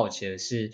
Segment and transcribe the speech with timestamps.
[0.00, 0.72] 我比较好奇的是，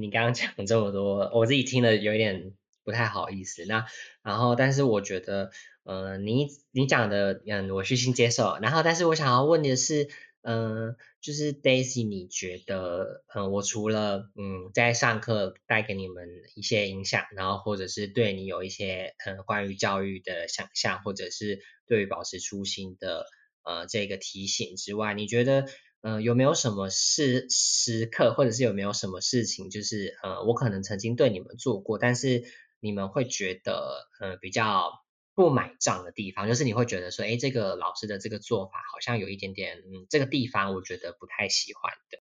[0.00, 2.52] 你刚刚讲这么多，我自己听了有一点
[2.84, 3.64] 不太好意思。
[3.66, 3.86] 那
[4.22, 5.50] 然后，但是我觉得，
[5.84, 8.58] 呃，你你讲的，嗯，我虚心接受。
[8.60, 10.08] 然后，但是我想要问的是，
[10.42, 23.26] 嗯，就是 Daisy，你觉得，嗯，我除了嗯在上课带给你们一些影响，然后或者是对你有一些嗯关于教育的想象，或者是对于保持初心的
[23.62, 25.66] 呃这个提醒之外，你觉得？
[26.06, 32.44] 嗯，有没有什么事时刻，或者是有没有什么事情，就是呃，我可能曾经对你们做过，但是
[32.78, 34.92] 你们会觉得呃比较
[35.34, 42.18] 不买账的地方，就是你会觉得说，哎，这个老师的这个做法好像有一点点，嗯，这个地方我觉得不太喜欢的。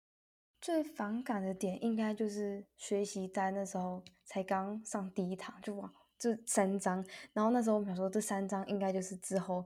[0.61, 9.65] 最反感的点应该就是学习单那时候才刚上第一堂，就哇，这三章，然后那时候我们想说这三章应该就是之后。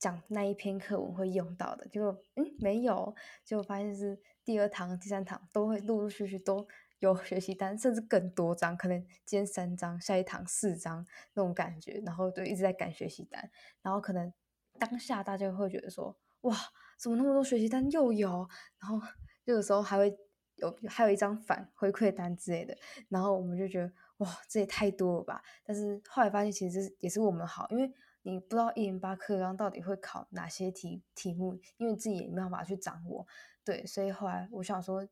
[0.00, 6.66] 讲那一篇课文会用到的，结果嗯没有，结果发现是第二堂、第三堂都会陆陆续续都
[7.00, 13.50] 有学习单，甚至更多张，可能今天三张，下一堂四张那种感觉，然后就一直在赶学习单，
[13.82, 14.32] 然后可能
[14.78, 16.56] 当下大家会觉得说哇，
[16.98, 19.06] 怎么那么多学习单又有，然后
[19.44, 20.18] 有的时候还会
[20.54, 22.74] 有还有一张反回馈单之类的，
[23.10, 27.92] 然后我们就觉得哇这也太多了吧，但是后来发现其实也是我们好，因为。
[28.22, 33.26] 你不知道一零八课纲到底会考哪些题题目，因为自己也没办法去掌握，
[33.64, 35.06] 对，所以后来我想说，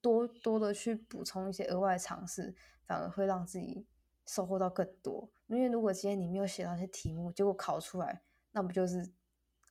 [0.00, 2.54] 多多的去补充一些额外的尝试，
[2.86, 3.86] 反而会让自己
[4.26, 5.30] 收获到更多。
[5.46, 9.12] 因为如果今天你没有写那些题目，结果考出来，那不就是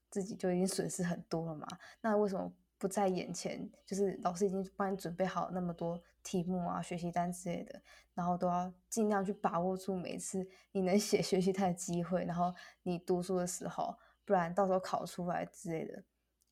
[0.10, 1.66] 自己就已经损失很多了吗？
[2.02, 3.72] 那为什么不在眼前？
[3.86, 6.02] 就是老师已经帮你准备好那么多。
[6.24, 7.82] 题目啊，学习单之类的，
[8.14, 12.24] 然后都要尽量去把握住每次你能写 学习单的机会。
[12.26, 13.96] 然后你读书的时候，
[14.26, 16.04] 不然到时候考出来之类的，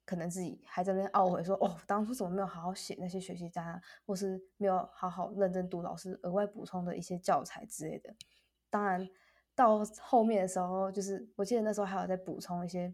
[0.05, 8.15] 可能自己还在那懊悔说：“哦，当初怎么没有好好写那些学习单啊，或是没有好好认真读老师额外补充的一些教材之类的。”
[8.69, 9.07] 当然，
[9.55, 12.93] 到后面的时候，就是我记得那时候还有在补充一些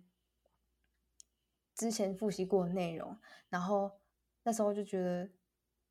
[1.73, 3.17] 之前复习过的内容，
[3.49, 3.91] 然后
[4.43, 5.29] 那时候就觉得。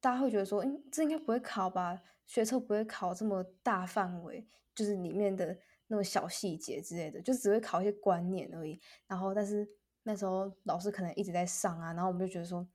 [0.05, 1.99] 大家会觉得说，嗯，这应该不会考吧？
[2.27, 8.79] 学测不会考这么大范围，就是里面的那种小细节之类的，就只会考一些观念而已。
[9.07, 9.67] 然后，但是
[10.03, 12.69] 那时候老师可能一直在上啊，然后我们就觉得说，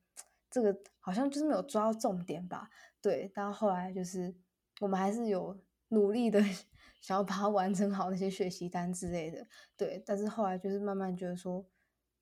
[0.49, 2.67] 这个好像就是没有抓到重点吧？
[2.99, 3.31] 对。
[3.31, 4.35] 但后来就是
[4.81, 5.55] 我们还是有
[5.89, 6.41] 努力的
[6.99, 9.45] 想要把它完成好那些学习单之类的，
[9.77, 10.01] 对。
[10.03, 11.63] 但是后来就是慢慢觉得说，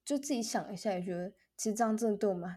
[0.03, 2.53] 就自己想一下，也觉得其实这样真的对我们。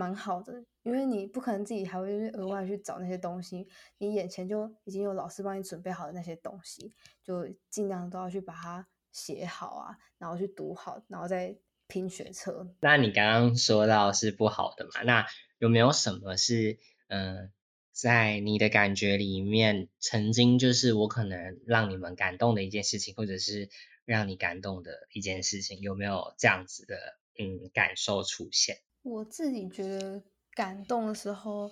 [0.00, 3.68] 蛮好的，因为你不可能自己还会额外去找那些东西，
[3.98, 11.54] 你眼前就已经有老师帮你准备好的那些东西，就尽量都要去把它写好啊，然后去读好，然后再
[11.86, 12.66] 拼学车。
[12.80, 15.02] 那你刚刚说到是不好的嘛？
[15.02, 15.26] 那
[15.58, 16.78] 有没有什么是
[17.08, 17.52] 嗯，
[17.92, 23.68] 在你的感觉里面，曾经就是我可能让你们感动的一件事情，或者是
[24.06, 26.96] 让你感动的一件事情，有没有这样子的
[27.38, 28.78] 嗯感受出现？
[29.02, 30.22] 我自己觉得
[30.54, 31.70] 感动的时候，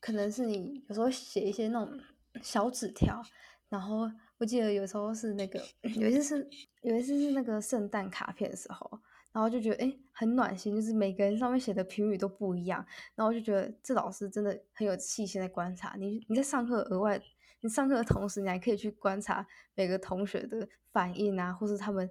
[0.00, 2.00] 可能是你有时候写一些那种
[2.42, 3.22] 小纸条，
[3.68, 5.62] 然后我记得有时候是那个
[5.96, 6.50] 有一次是
[6.82, 9.00] 有一次是那个圣诞卡片的时候，
[9.30, 12.84] 然后就觉得哎很暖心，就是每个人上面写的评语都不一样，
[13.14, 16.26] 然后就觉得这老师真的很有细心在观察你。
[16.28, 17.22] 你在上课额外，
[17.60, 22.10] 你上课的同时，你还可以去观察每个同学的反应啊，或是他们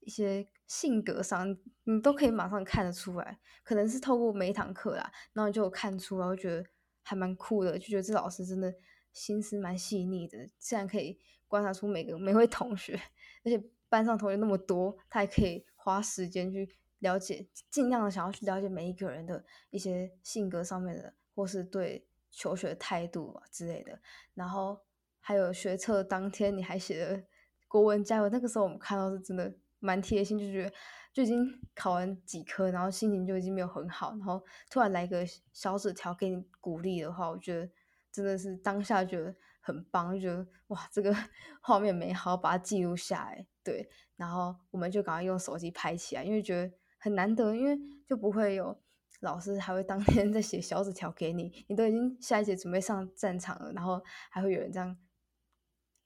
[0.00, 0.48] 一些。
[0.66, 6.64] 性格上，你都可以马上看得出来，可能是透过每一堂课啦，然后就看出来，我觉得
[7.02, 8.74] 还蛮酷的，就觉得这老师真的
[9.12, 12.98] 心思蛮细腻的，竟然可以观察出每个每位同学，
[13.44, 16.68] 而且班上同学那么多，他还可以花时间去
[17.00, 24.00] 了解，尽量的想要去了解每一个人的一些性格上面的，或是对求学态度啊之类的。
[24.32, 24.80] 然后
[25.20, 27.22] 还有学测当天，你还写了
[27.68, 29.54] 国文加油，那个时候我们看到是真的。
[29.84, 30.72] 蛮贴心，就觉得
[31.12, 37.70] 就已经考完几科，然后心情就已经没有很好，然后突然来个小纸条给你鼓励的话，我觉得
[38.10, 41.14] 真的是当下觉得很棒，就觉得哇，这个
[41.60, 43.46] 画面美好，把它记录下来。
[43.62, 48.80] 对，然后我们就赶快用手机拍起来，因为觉得很难得，因为就不会有
[49.20, 54.96] 老师还会当天 在写小纸条给你，你都已经下一节准备上战场了，然后还会有人这样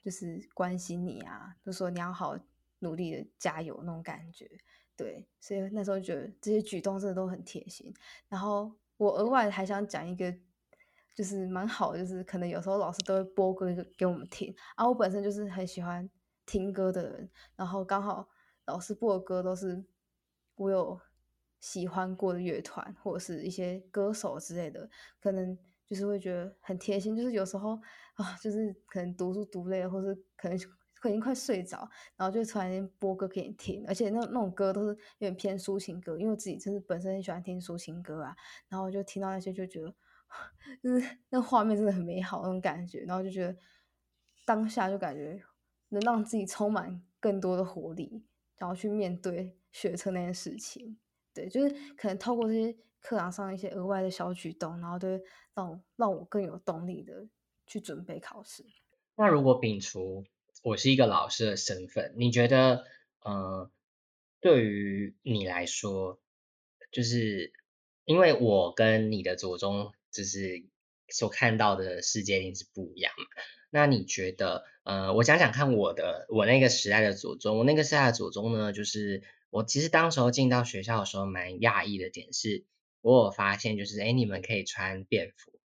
[0.02, 2.36] 就是关心你啊，就说你要好。
[2.80, 4.48] 努力的加油那种感觉，
[4.96, 7.92] 对，所以那时候觉得这些举动真的都很贴心。
[8.28, 10.34] 然后我额外还想讲一个，
[11.14, 13.66] 就是蛮好，就是可能有时候老师都会播歌
[13.96, 16.08] 给我们听，啊，我本身就是很喜欢
[16.46, 18.28] 听歌的人，然后刚好
[18.66, 19.84] 老师播的歌都是
[20.56, 21.00] 我有
[21.60, 24.88] 喜欢过的乐团或者是一些歌手之类的，
[25.20, 27.16] 可能就是会觉得很贴心。
[27.16, 27.80] 就是有时候
[28.14, 30.58] 啊，就是可能读书读累了，或是可能
[31.00, 38.36] 可能快睡着，然后就突然间播歌给你听，而且那那种歌都是有点偏抒情歌，因为我自己就是本身很喜欢听抒情歌啊，
[38.68, 39.94] 然后就听到那些就觉得，
[40.82, 43.56] 就是那画面真的很美好那种感觉，然后就觉得
[44.44, 45.42] 当下就感觉
[45.90, 48.24] 能让自己充满更多的活力，
[48.56, 50.98] 然后去面对学车那件事情。
[51.34, 55.22] 对，就是可能透过这些课堂上一些额外的小举动，然后对
[55.54, 57.28] 让让我更有动力的
[57.66, 58.64] 去准备考试。
[59.14, 60.24] 那如果摒除
[60.62, 62.84] 我是一个老师的身份，你觉得，
[63.20, 63.70] 呃，
[64.40, 66.20] 对于你来说，
[66.90, 67.52] 就是
[68.05, 70.64] 因为我跟你的祖宗，就是
[71.08, 73.25] 所看到的世界一定是不一样嘛？
[73.70, 79.22] 那你觉得，呃，我想想看，我的我那个时代的祖宗，我那个时代的祖宗呢，就是。
[79.50, 82.66] 我其实当时候进到学校的时候，蛮讶异的点是，
[83.00, 85.58] 我有发现就是，哎，你们可以穿便服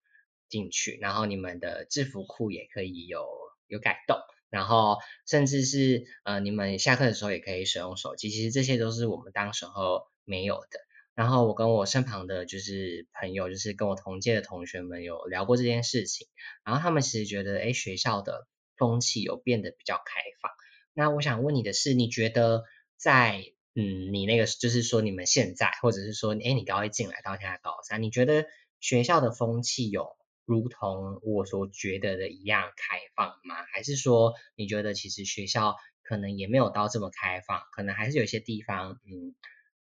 [0.50, 3.28] 进去，然后你们的制服裤也可以有
[3.66, 4.20] 有改动，
[4.52, 10.80] 然后甚至是呃，你们下课的时候也可以使用手机，其实这些都是我们当时候没有的。
[11.16, 16.28] 然后我跟我身旁的就是朋友，就是跟我同届的同学们有聊过这件事情，
[16.64, 20.52] 然后他们其实觉得，哎，学校的风气有变得比较开放。
[20.94, 22.64] 那我想问你的是，你觉得
[22.98, 23.44] 在
[23.76, 28.46] 嗯，你那个就是说你们现在，或者是说，哎，你高一进来到现在高三，你觉得
[28.80, 30.16] 学校的风气有
[30.52, 33.56] 如同我所觉得的一样开放吗？
[33.74, 39.34] 还是说你觉得其实学校可能也没有到这么开放，可能还是有些地方，嗯，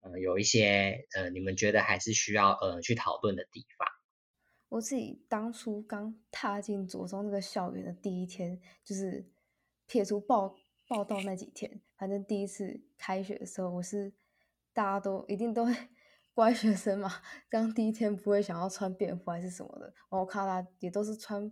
[0.01, 3.87] 呃，有一些呃，你们觉得还是需要呃去讨论的地方？
[4.69, 9.29] 我自己当初刚踏进左中那个校园的第一天，就是
[9.85, 10.55] 撇除报。
[10.87, 14.13] 报道那几天，反正第一次开学的时候，我是
[14.71, 15.73] 大家都一定都会
[16.35, 17.09] 乖学生嘛，
[17.49, 19.85] 刚第一天不会想要穿便服还是什么的。
[19.85, 21.49] 然后我看他也都是穿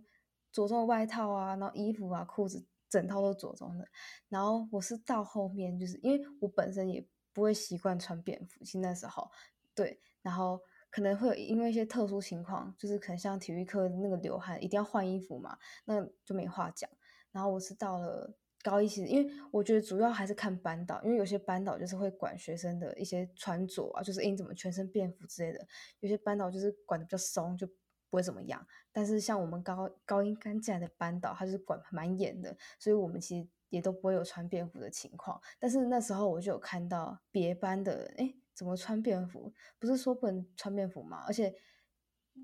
[0.52, 3.88] 着装外套啊，然后衣服啊、裤子整套都着装的。
[4.28, 9.30] 然后我是到后面，就是因为我本身也不会习惯穿便服，其实那时候
[9.74, 10.60] 对，然后
[10.90, 16.90] 可能会因为一些特殊情况，就是可能像体育课那个流汗一定要换衣服嘛，那就没话讲。
[17.32, 18.36] 然后我是到了。
[18.64, 25.66] 高一其实，因为我觉得主要还是看班导，因为有些班导就是会管学生的一些穿着啊，就是你怎么全身便服之类的。
[26.00, 27.74] 有些班导就是管的比较松，就不
[28.16, 28.66] 会怎么样。
[28.90, 35.38] 但是像我们高高一刚进来的班导，他就是管蛮严的，所以我们其实也都不会有穿便服的情况。
[35.58, 39.52] 但是那时候我就有看到别班的，哎，怎么穿便服？
[39.78, 41.22] 不是说不能穿便服吗？
[41.26, 41.54] 而且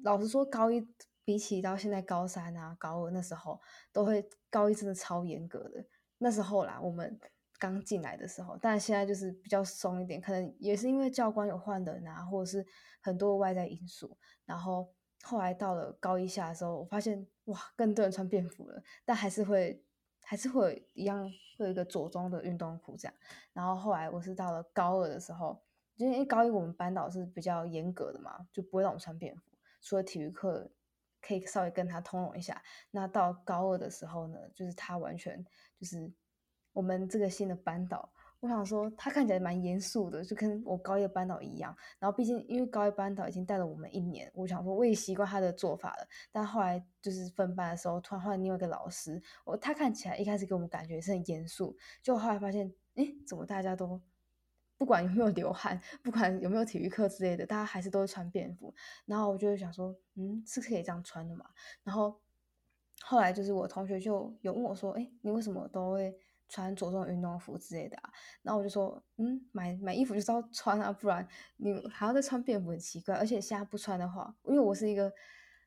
[0.05, 0.87] 老实说，高一
[1.25, 3.61] 比起到现在高三啊、高二那时候，
[3.93, 5.87] 都会高一真的超严格的。
[6.23, 7.19] 那时候啦，我们
[7.59, 12.67] 刚进来的时候，但现在就是比较松一点，可能也是因为教官有换人啊，或者是
[13.01, 14.19] 很多外在因素。
[14.45, 19.83] 然后后来到了高一下的时候，我发现哇，更多人穿便服了，但还是会
[20.23, 21.25] 还是会一样
[21.57, 23.15] 会有一个着装的运动裤这样。
[23.55, 25.63] 然后后来我是到了高二的时候，
[25.97, 29.43] 因为高一我们班导是比较严格的嘛，就不会让我们穿便服，
[29.81, 30.71] 除了体育课
[31.23, 32.63] 可以稍微跟他通融一下。
[32.91, 35.43] 那到高二的时候呢，就是他完全。
[35.81, 36.13] 就是
[36.75, 41.75] 我们这个新的班导，我想说他看起来蛮严肃的，就跟我高一的班导一样。
[41.99, 46.07] 然后毕竟因为高一班导已经带了我们一年，我想说我也习惯他的做法了。
[46.31, 53.99] 但后来就是分班的时候，突然换另外一个老师，我他看起来一开始给我们感觉是很严肃，就后来发现，哎，怎么大家都
[54.77, 58.75] 不管有没有流汗，不管有没有体育课之类的，大家还是都会穿便服。
[59.07, 61.47] 然后我就想说，嗯，是可以这样穿的嘛？
[61.83, 62.21] 然后。
[63.03, 66.15] 后来就是我同学就有问我说：“哎，你为什么都会
[66.49, 68.11] 穿着重运动服之类的啊？”
[68.43, 71.27] 然后我就说：“嗯，买买衣服就是要穿啊，不然
[71.57, 73.15] 你还要再穿便服很奇怪。
[73.17, 75.11] 而且现在不穿的话，因为我是一个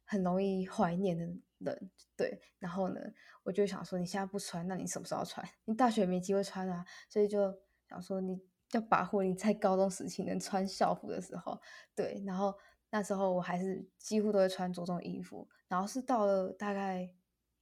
[0.05, 1.25] 很容易怀念的
[1.57, 2.39] 人，对。
[2.59, 3.01] 然后呢，
[3.43, 5.45] 我就想说，你现在不穿，那你什么时候穿？
[5.65, 6.85] 你大学没机会穿啊。
[7.09, 7.53] 所以就
[7.89, 8.39] 想说，你
[8.73, 11.59] 要把握你在高中时期能穿校服的时候，
[11.95, 12.23] 对。
[12.25, 12.53] 然后
[12.91, 17.09] 那时候我还是几乎都会穿着重衣服，然后是到了大概。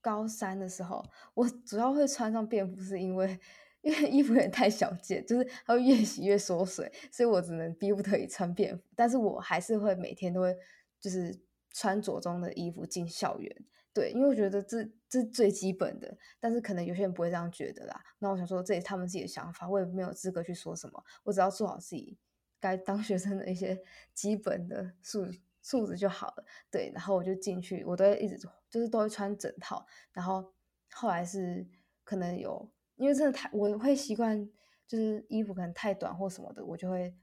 [0.02, 3.40] 高三的时候，我主要会穿上便服，是因为
[3.80, 8.84] 因为 衣服有点太小件，就是它会越洗越缩水，所以我只能逼不得已穿便服。
[8.94, 10.54] 但是我还是会每天都会
[11.00, 11.40] 就是
[11.70, 16.16] 穿着装的衣服进校园，对，因为我觉得这这是最基本的。
[16.38, 18.04] 但是可能有些人不会这样觉得啦。
[18.18, 21.04] 那我想说，这也是他们自己的想法，我也没有资格去说什么。
[21.24, 22.18] 我只要做好自己
[22.60, 23.82] 该当学生的一些
[24.14, 25.26] 基本的素
[25.62, 26.44] 素质就好了。
[26.70, 28.38] 对，然后我就进去，我都一直。
[28.72, 30.50] 就是都会穿整套，然后
[30.92, 31.68] 后来是
[32.04, 32.66] 可能有，
[32.96, 34.50] 因为真的太我会习惯，
[34.88, 37.14] 就是衣服可能太短或什么的，我就会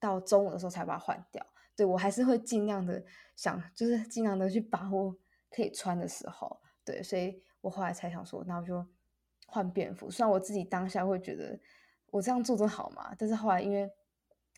[0.00, 1.46] 到中午的时候才把它换掉。
[1.76, 3.00] 对我还是会尽量的
[3.36, 5.16] 想，就是尽量的去把握
[5.48, 6.60] 可以穿的时候。
[6.84, 8.84] 对，所以我后来才想说，那我就
[9.46, 10.10] 换便服。
[10.10, 11.56] 虽然我自己当下会觉得
[12.10, 13.88] 我这样做的好嘛，但是后来因为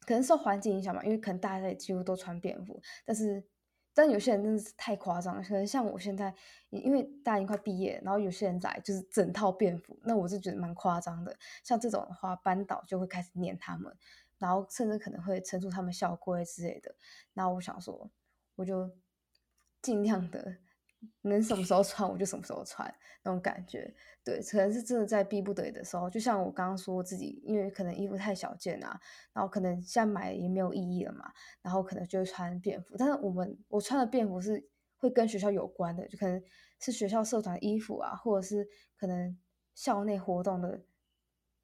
[0.06, 3.44] 可能受环境影响嘛，因为可能大家也几乎都穿便服，但是。
[3.92, 6.32] 但有些人真的是太夸张了，可能像我现在，
[6.70, 11.36] 因为大家已经快毕业，然后有些人来就是整套便服，那我是觉得蛮夸张的。
[11.64, 13.92] 像这种的话，班导就会开始念他们，
[14.38, 16.94] 然后甚至可能会称出他们校规之类的。
[17.34, 18.08] 那我想说，
[18.54, 18.92] 我就
[19.82, 20.58] 尽量的。
[21.22, 22.92] 能什么时候穿我就什么时候穿，
[23.22, 29.00] 那种感觉，对，可能是真的在逼不得已的时候，就像我刚刚说自己，因为可能衣服太小件啊，
[29.32, 31.30] 然后可能现在买也没有意义了嘛，
[31.62, 32.96] 然后可能就会穿便服。
[32.98, 36.42] 但是我们我穿的便服是会跟学校有关的，就可能
[36.78, 39.38] 是学校社团衣服啊，或者是可能
[39.74, 40.82] 校内活动的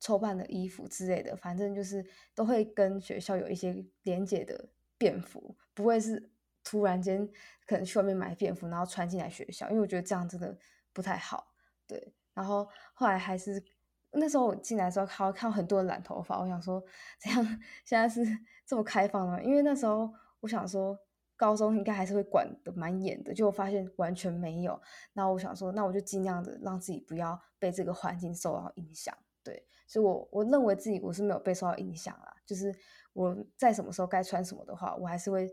[0.00, 6.30] 筹办的衣服之类的，反正就是都会跟学校有一些连结的便服，不会是。
[6.66, 7.24] 突然间
[7.64, 10.58] 可能去外面买便服，然后穿进来学校，因为我觉得这样真的
[10.92, 11.54] 不太好。
[11.86, 13.62] 对，然后后来还是
[14.10, 16.82] 那时候我进来的时候，看看到很多人染头发，我想说
[17.20, 17.44] 这样
[17.84, 18.20] 现在是
[18.66, 20.98] 这么开放了，因为那时候我想说
[21.36, 24.80] 高中应该还是会管的蛮严的，就我发现完全没有。
[25.12, 29.16] 那我想说，那我就尽量的让自己不要被这个环境受到影响。
[29.44, 32.74] 对，所以我我认为自己我是没有被受到影响啦，就是
[33.12, 35.48] 我在什么时候该穿什么的话，我还是会。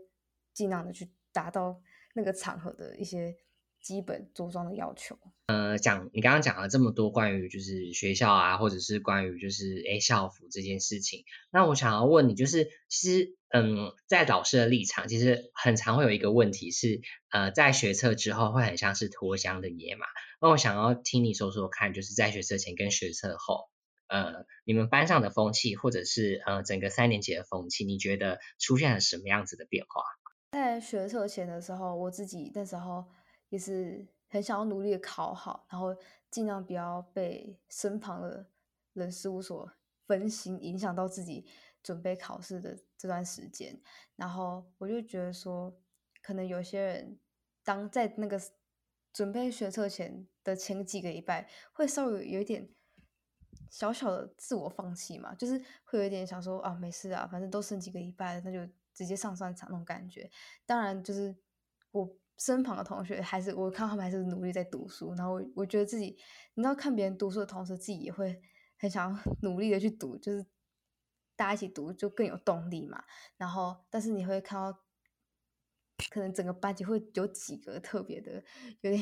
[0.54, 1.80] 尽量的去达到
[2.14, 3.36] 那个场合的一些
[3.82, 5.18] 基本着装的要求。
[5.48, 20.06] 呃，讲你刚刚讲了这么多关于就是学校啊，或者是关于就是诶校服这件事情，那我想要问你，就是其实嗯，在老师的立场，其实很常会有一个问题是，呃，在学测之后会很像是脱缰的野马。
[20.40, 23.68] 那我想要听你说说看，就是在学测前跟学测后，
[24.08, 30.02] 呃，你们班上的风气，或者是呃整个三年级的风气，你觉得出现了什么样子的变化？
[30.54, 33.04] 在学测前的时候，我自己那时候
[33.48, 35.92] 也是很想要努力的考好，然后
[36.30, 38.48] 尽量不要被身旁的
[38.92, 39.68] 人事物所
[40.06, 41.44] 分心，影响到自己
[41.82, 43.80] 准备考试的这段时间。
[44.14, 45.76] 然后我就觉得说，
[46.22, 47.18] 可能有些人
[47.64, 48.40] 当在那个
[49.12, 52.68] 准备学测前的前几个礼拜，会稍微有一点
[53.68, 58.72] 小小的自我放弃嘛，就是会有一点想说啊，没事啊，反正都剩几个礼拜了，那就。
[58.94, 60.30] 直接上战场那种感觉，
[60.64, 61.36] 当然就是
[61.90, 66.16] 我身旁的同学还是我看他们还是努力在读书，然后我我觉得自己，
[66.54, 68.40] 你知道看别人读书的同时，自己也会
[68.78, 70.46] 很想 努力的去读，就是
[71.36, 73.04] 大家一起读就更有动力嘛。
[73.36, 74.72] 然后，但是你会看到，
[76.10, 78.42] 可能整个班级会有几个特别的
[78.80, 79.00] 有点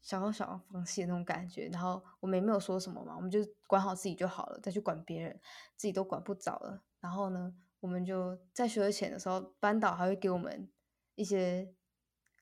[0.00, 1.68] 想要想要放弃的那种感觉。
[1.72, 5.40] 然后我们也没有说什么嘛，我们就管好自己就好了，再去管别人，
[5.76, 6.82] 自己都管不着了。
[7.00, 7.54] 然后呢？
[7.80, 10.68] 我们就在学前的时候，班导还会给我们
[11.14, 11.72] 一些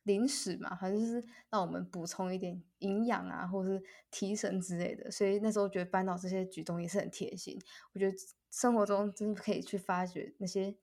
[0.04, 5.10] 零食嘛，反正就是让我们补充一点营养啊，或者是提神之类的。
[5.10, 7.60] 所以那时候觉得班导这些举动也是很贴心。
[7.92, 8.16] 我觉得
[8.50, 10.74] 生活中真的可以去发掘那些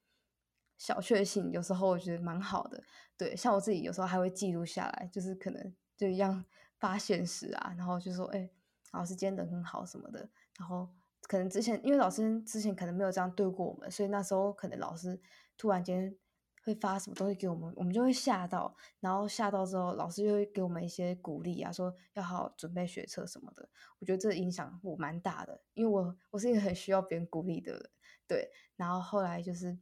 [0.77, 2.83] 小确幸，有时候我觉得蛮好的。
[3.17, 6.45] 对，像我自己有时候还会记录下来，就是可能就一样
[6.77, 8.49] 发现时啊，然后就说：“哎，
[8.91, 10.29] 老师今天人很好什么的。”
[10.59, 10.89] 然后。
[11.27, 15.19] 可能之前因为老师之前可能没有这样对过我们，所以那时候可能老师
[15.57, 16.15] 突然间
[16.63, 23.67] 会发什么东西给我们，我们就会吓到，然后吓到之后，老师就会给我们一些鼓励啊，说要好好准备学车什么的。
[23.99, 27.89] 我觉得这影响我蛮大的，因为我我是一个很需要别人鼓励的人，
[28.27, 28.51] 对。
[28.75, 29.77] 然后后来就是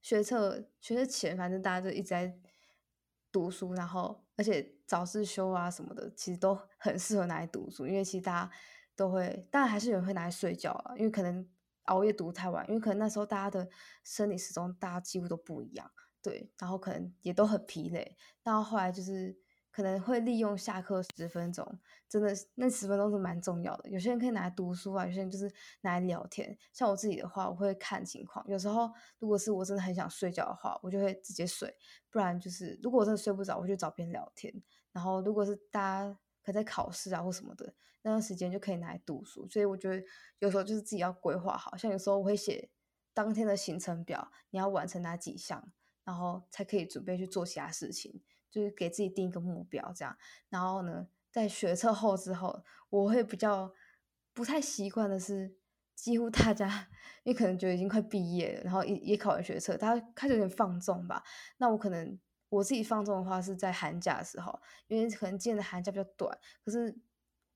[0.00, 2.38] 学车学车前，反正大家就一直在
[3.32, 8.50] 读书，然后而且早自修啊什么的，其实都很适合拿来读书，因为其实大家。
[8.96, 11.46] 都会，当然还是有人会拿来睡觉啊，因为可能
[11.84, 13.68] 熬夜读太晚，因为可能那时候大家的
[14.02, 15.88] 生理时钟大家几乎都不一样，
[16.22, 19.36] 对，然后可能也都很疲累，到后来就是
[19.70, 23.90] 可能会利用下课十分钟，真的那十分钟是蛮重要的。
[23.90, 26.56] 有些人可以拿来读书啊，有些人就是拿来聊天。
[26.72, 31.72] 像我自己的话，我会看情况，有时候如果是我真的很想睡觉的话，我就会直接睡，
[32.10, 34.52] 不然就是如果我真的睡不着，我就找别人聊天。
[34.90, 37.74] 然后如果是大家可在考试啊或什么的。
[38.06, 40.00] 那段时间就可以拿来读书，所以我觉得
[40.38, 42.70] 有时候就是自己要规划好，像有时候我会写
[43.12, 45.72] 当天的行程表，你要完成哪几项，
[46.04, 50.16] 然后才可以准备去做其他事情，就是给自己定一个目标这样。
[50.48, 53.74] 然后呢，在学测后之后，我会比较
[54.32, 55.56] 不太习惯的是，
[55.96, 56.88] 几乎大家
[57.24, 61.24] 因为可能觉得已经快毕业了，然后也也考完学测，大家开始有点放纵吧。
[61.56, 62.16] 那我可能
[62.50, 66.96] 我自己放纵的话是在寒假的时候，因为可能今年的寒假比较短，可是。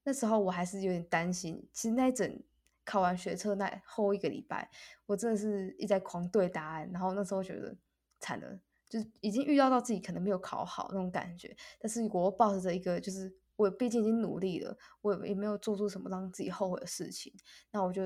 [0.02, 2.42] 那时候我还是有点担心，其实那一整
[2.84, 4.70] 考完学测那后一个礼拜，
[5.06, 7.76] 我真的是一直在狂对答案，然后那时候觉得
[8.18, 17.32] 惨了，就已经预料到自己可能没有考好那种感觉，但是我抱着一个就是我毕竟已经努力了，我也没有做出什么让自己后悔的事情，
[17.70, 18.02] 那我就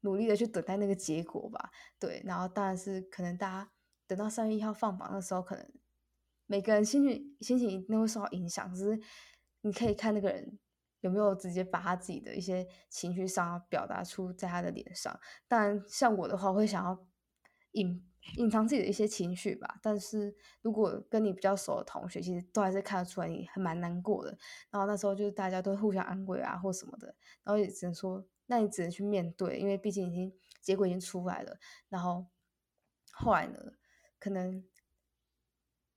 [0.00, 1.70] 努力的去等待那个结果吧。
[1.98, 3.70] 对，然后当然是可能大家
[4.06, 5.70] 等到三月一号放榜的时候，可能
[6.46, 9.00] 每个人心情心情一定会受到影响，只是
[9.60, 10.58] 你可以看那个人。
[11.02, 15.20] 有没有直接把他自己的一些情绪上表达出在他的脸上？
[15.46, 17.06] 当然，像我的话，会想要
[17.72, 19.78] 隐隐藏自己的一些情绪吧。
[19.82, 24.38] 但是如果跟你比较熟的同学，其实都还是看得出来你还蛮难过的。
[24.70, 27.08] 然后那时候就是大家都互相安慰啊，或什么的。
[27.42, 31.58] 然后也只能说，那你只能去面对，因为毕竟已经结果已经出来了。
[31.88, 32.26] 然后
[33.10, 33.58] 后来呢，
[34.20, 34.64] 可能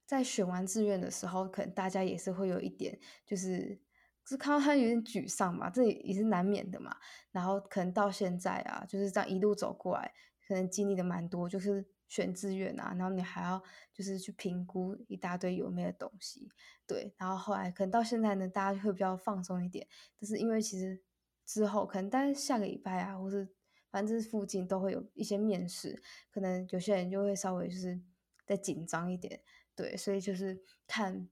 [0.08, 3.85] 在选完志愿的时候，可能大家也是会有一点就是。
[4.28, 6.96] 是看到他有点沮丧嘛，这也是难免的嘛。
[7.32, 10.14] 然后可能到现在啊，就是这样一路走过来，
[10.48, 13.62] 可能经历的蛮多，就是选志愿啊，然后你还要
[13.94, 16.50] 就是去评估一大堆有没有东西，
[16.88, 17.14] 对。
[17.18, 19.88] 然后后来可能到现在呢，大家会比较放松一点，
[20.20, 21.04] 就是因为其实
[21.46, 23.48] 之后可能大概下个礼拜啊，或是
[23.92, 26.02] 反正这附近都会有一些面试，
[26.32, 28.02] 可能有些人就会稍微就是
[28.46, 29.42] 再紧张一点，
[29.76, 29.96] 对。
[29.96, 31.30] 所以就是看。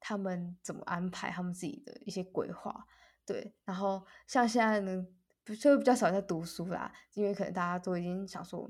[0.00, 2.86] 他们怎么安排他们自己的一些规划？
[3.26, 5.06] 对，然后像现在呢，
[5.60, 8.68] 就比较少在读书啦，因为可能大家都已经想说，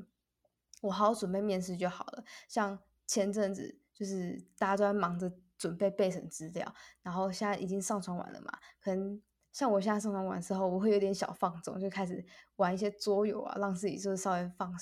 [0.83, 2.25] 我好好准备面试就好了。
[2.47, 12.23] 像前阵子就是大家都在忙着准备备审资料，然后现在已经上传完了嘛，可能像我现在上传完之后，我会有点小放纵，就开始
[12.57, 14.75] 玩一些桌游啊，让自己就是稍微放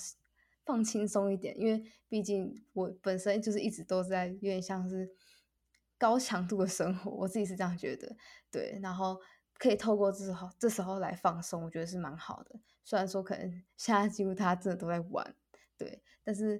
[0.65, 5.09] 放轻松一点，因为毕竟我本身就是一直都在有点像是。
[5.99, 8.15] 高强度的生活，我自己是这样觉得，
[8.49, 9.19] 对，然后
[9.59, 12.59] 可以透过这时候这时候来放松，我觉得是蛮好的。
[12.85, 15.35] 虽然说可能现在几乎他真的都在玩，
[15.77, 16.59] 对，但是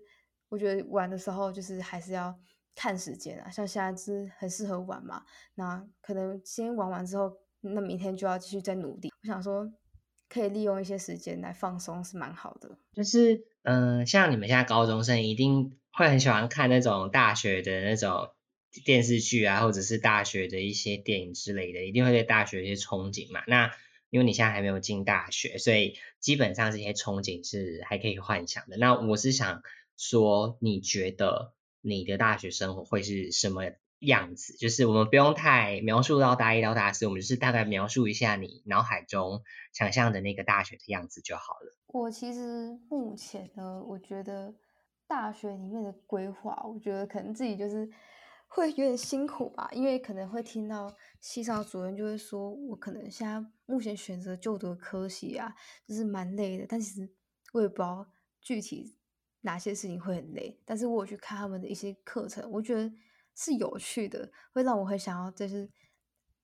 [0.49, 2.37] 我觉得玩的时候就是还是要
[2.75, 3.49] 看时间啊。
[3.49, 5.23] 像现在是很适合玩嘛，
[5.55, 9.09] 那可能先玩完之后，那明天就要继续再努力。
[9.23, 9.71] 我想说，
[10.27, 12.77] 可以利用一些时间来放松是蛮好的。
[12.93, 18.29] 就是嗯，像你们现在高中生一定会很喜欢看那种大学的那种。
[18.85, 23.41] 电视剧啊，或者是大学的一些电影之类的，一定会对大学一些憧憬嘛。
[23.47, 23.71] 那
[24.11, 28.77] 因为你现在还没有进大学，所以基本上这些憧憬是还可以幻想的。
[28.77, 29.63] 那我是想
[29.97, 33.63] 说，你觉得你的大学生活会是什么
[33.99, 34.55] 样子？
[34.57, 39.41] 就是我们不用太描述到大一到大四，我们就是大概描述一下你脑海中
[39.73, 41.75] 想象的那个大学的样子就好了。
[41.87, 44.53] 我其实目前呢，我觉得
[45.07, 47.89] 大学里面的规划，我觉得可能自己就是。
[48.51, 55.55] 会有点辛苦吧，因为可能会听到系上主任就会说，我可能现在目前选择就读科系啊，
[55.87, 56.65] 就是蛮累的。
[56.67, 57.07] 但其实
[57.53, 58.97] 我也不知道具体
[59.41, 60.59] 哪些事情会很累。
[60.65, 62.91] 但是我有去看他们的一些课程，我觉得
[63.35, 65.69] 是有趣的，会让我很想要就是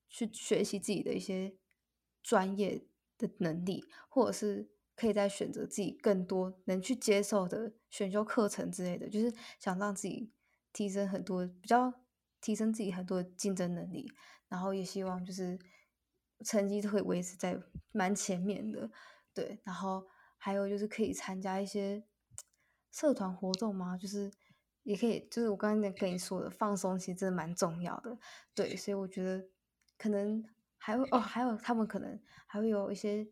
[0.07, 1.57] 去学习自己的一些
[2.21, 2.85] 专业
[3.17, 10.31] 的能力，或者是可以再选择自己更多能去接受的选修课程之类的，就是想让自己。
[10.75, 11.93] 提升很多，比较
[12.41, 14.11] 提升自己很多竞争能力，
[14.49, 15.57] 然后也希望就是
[16.43, 17.57] 成绩都可以维持在
[17.93, 18.91] 蛮前面的，
[19.33, 20.05] 对，然后
[20.37, 22.03] 还有就是可以参加一些
[22.91, 24.29] 社团活动嘛，就是
[24.83, 28.19] 也可以，就是我刚刚跟你说的放松，其实真的蛮重要的，
[28.53, 29.47] 对，所以我觉得
[29.97, 30.43] 可能
[30.77, 33.25] 还会哦，还有他们可能还会有一些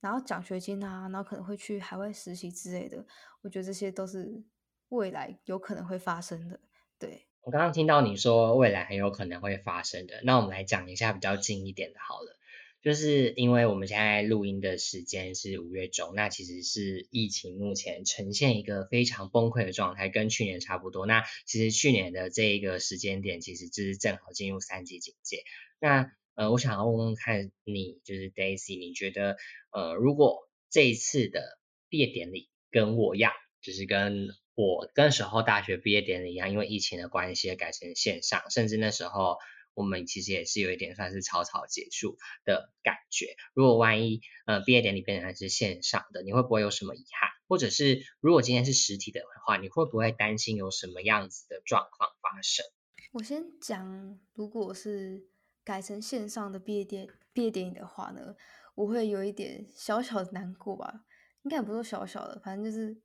[0.00, 3.06] 拿到奖学金啊，然后可能会去海外实习之类的，
[3.42, 4.44] 我觉得这些都是。
[4.88, 6.60] 未来有可能会发生的，
[6.98, 12.38] 对我刚刚听到你说未来很有可能会发生的，那我们来讲一下比较近一点的，好了，
[12.82, 21.06] 就是因为我们现在录音的时间是五月中，那其实是疫情目前呈现一个非常崩溃的状态，跟去年差不多。
[21.06, 25.42] 那其实去年的这一个时间点，其实就是正好进入三级警戒。
[25.80, 29.36] 那呃，我想要问问看你，就是 Daisy，你觉得
[29.70, 39.36] 呃，如果这一次的毕业典礼跟我一样，就是跟我跟时候大学毕业典礼一样，因为疫情的关系改成线上，甚至那时候
[39.74, 43.36] 我们其实也是有一点算是草草结束的感觉。
[43.52, 47.28] 如果万一呃毕业典礼变成是线上的，你会不会有什么遗憾？
[47.46, 52.64] 或者是如果今天是实体的话，你会不会担心有什么样子的状况发生？
[53.12, 55.26] 我先讲，如果是
[55.62, 58.34] 改成线上的毕业典毕业典礼的话呢，
[58.74, 61.04] 我会有一点小小的难过吧，
[61.42, 63.02] 应该也不是小小的，反正就是。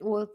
[0.00, 0.26] 我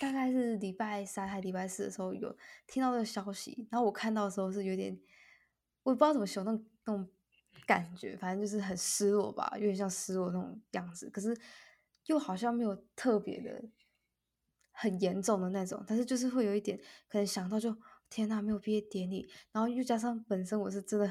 [0.00, 4.98] 大概是礼拜三还礼拜四的时候有听到这个消息，然后我看到的时候是有点，
[5.82, 7.08] 我也不知道怎么形容，那种那种
[7.66, 11.08] 感觉，反正就是很失落吧，有点像失落那种样子。
[11.10, 11.38] 可是
[12.06, 13.62] 又好像没有特别的
[14.72, 17.76] 很严重的那种，但是就是会有一点，可能想到就
[18.08, 21.10] 天呐，没有毕业典礼，然后又加上本身我是真的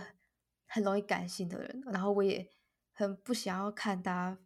[0.65, 2.49] 很容易感性的人，然后我也
[2.93, 4.39] 很不想要看大家，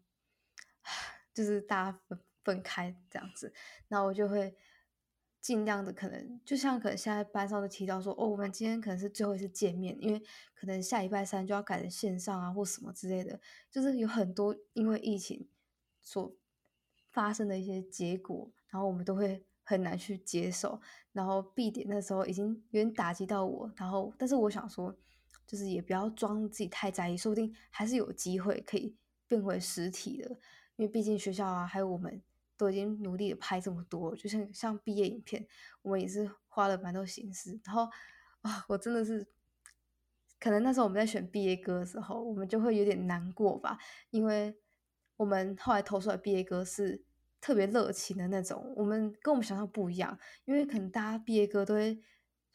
[1.33, 2.01] 就是大家
[2.43, 3.53] 分开这样子，
[3.87, 4.55] 然后我就会。
[5.41, 10.21] 尽量的可能，就像可能现在班上都提到说，哦，我们今天可能是最后一次见面，因为
[10.53, 13.39] 可能下礼拜三就要改成线上啊，或什么之类的，
[13.71, 15.47] 就是有很多因为疫情
[16.01, 16.35] 所
[17.09, 20.81] 发生的一些结果，然后我们都会很难去接受。
[21.13, 24.93] 然后 B 点那时候已经有点打击到我，然后但是我想说，
[25.47, 28.93] 就是也不要装自己太在意，说不定还是有机会可以
[29.25, 30.29] 变回实体的，
[30.75, 32.21] 因为毕竟学校啊，还有我们。
[32.59, 35.47] 都已经努力的拍这么多，就像像毕业影片，
[35.81, 37.57] 我们也是花了蛮多心思。
[37.63, 37.89] 然后
[38.41, 39.25] 啊，我真的是，
[40.39, 43.77] 可能那时候我们在选毕业歌的时候，我们就会有点难过吧，
[44.09, 44.59] 因为
[45.15, 47.01] 我们后来投出来毕业歌是
[47.39, 52.01] 特别热情的那种，我们跟我们想象不一样，因为可能大家毕业歌都会。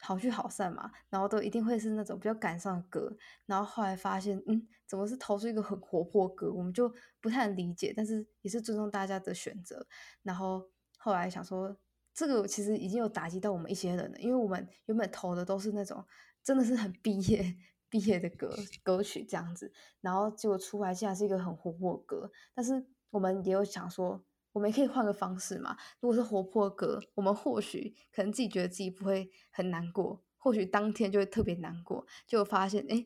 [0.05, 3.11] 好聚好散嘛，然后都一定会是那种比较感伤的歌，
[3.47, 9.87] 然后后来发现，嗯，怎么是投出一个很活泼歌，我们就不太理解，但是也是尊重大家的选择。
[10.21, 11.75] 然后后来想说，
[12.13, 16.05] 这个其实已经有打击到我们一些人了，因为我们原本投的都是那种
[16.43, 17.55] 真的是很毕业
[17.89, 24.23] 毕业的歌歌曲这样子，然后结果出来竟然是一个很活泼歌，但是我们也有想说。
[24.55, 25.75] 我们可以换个方式嘛？
[25.99, 33.05] 如果是活泼歌，我们或许可能自己觉得自己不会很难过，或许当天就会特别难过，就发现哎，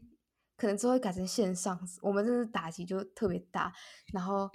[0.56, 3.74] 可能之后改成线上，我们这是打击就特别大。
[4.14, 4.48] 然后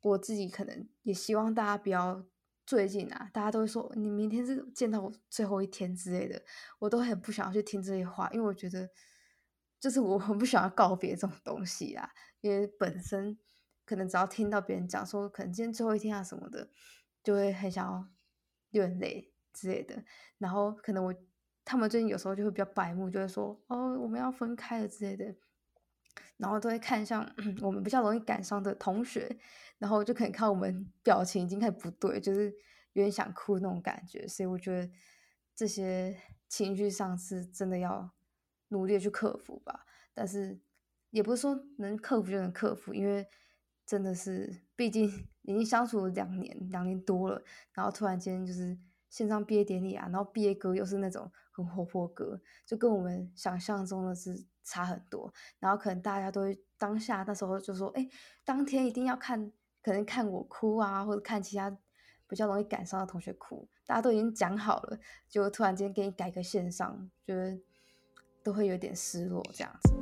[0.00, 2.26] 我自己可能也希望大家不要
[2.66, 6.42] 最近啊，大家都会说你明天是见到我最后一天之类的，
[6.80, 8.90] 我都很不想要去听这些话，因为我觉得
[9.78, 13.38] 就是我很不想要告别这种东西啊，因为本身。
[13.84, 16.70] 可能只要听到别人讲说，可能今天最后一天啊什么的，
[17.22, 18.08] 就会很想要
[18.70, 20.02] 流眼泪之类的。
[20.38, 21.14] 然后可能我
[21.64, 25.34] 他们最近有时候就会比较白目，就会说哦我们要分开了之类的。
[26.36, 27.24] 然后都会看向
[27.62, 29.38] 我们比较容易感伤的同学，
[29.78, 32.50] 然后就可以看我们表情已经开始不对，就是
[32.92, 34.26] 有点想哭那种感觉。
[34.26, 34.90] 所以我觉得
[35.54, 38.10] 这些情绪上是真的要
[38.68, 39.86] 努力去克服吧。
[40.12, 40.60] 但是
[41.10, 43.28] 也不是说能克服就能克服，因为。
[43.86, 45.06] 真的是，毕竟
[45.42, 47.42] 已经相处了两年，两年多了，
[47.72, 48.76] 然后突然间就是
[49.10, 55.32] 线上毕业典礼啊，然后毕业歌又是那种很活泼歌，就跟我们想象中的是差很多。
[55.58, 58.08] 然后可能大家都会当下那时候就说，哎，
[58.44, 61.76] 当天一定要看，可能看我哭啊，或者看其他
[62.26, 67.60] 比较容易感伤的同学哭，大家都已经讲好了，就突然间给你改个线上，觉得
[68.42, 69.92] 都会有点失落这样子。